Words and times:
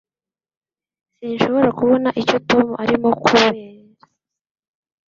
Sinshobora 1.17 1.69
kubona 1.79 2.09
icyo 2.21 2.37
Tom 2.49 2.65
arimo 2.83 3.09
kureba 3.23 3.61